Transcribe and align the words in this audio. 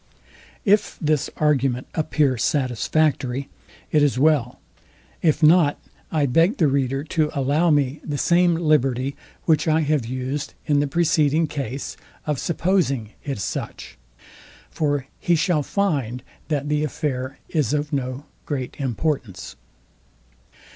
If 0.65 0.97
this 0.99 1.29
argument 1.37 1.85
appear 1.93 2.35
satisfactory, 2.35 3.49
it 3.91 4.01
is 4.01 4.17
well. 4.17 4.59
If 5.21 5.43
not, 5.43 5.79
I 6.11 6.25
beg 6.25 6.57
the 6.57 6.65
reader 6.67 7.03
to 7.03 7.29
allow 7.35 7.69
me 7.69 8.01
the 8.03 8.17
same 8.17 8.55
liberty, 8.55 9.15
which 9.45 9.67
I 9.67 9.81
have 9.81 10.07
used 10.07 10.55
in 10.65 10.79
the 10.79 10.87
preceding 10.87 11.45
case, 11.45 11.97
of 12.25 12.39
supposing 12.39 13.11
it 13.23 13.37
such. 13.39 13.99
For 14.71 15.05
he 15.19 15.35
shall 15.35 15.61
find, 15.61 16.23
that 16.47 16.67
the 16.67 16.83
affair 16.83 17.37
is 17.49 17.71
of 17.71 17.93
no 17.93 18.25
great 18.47 18.77
importance. 18.79 19.55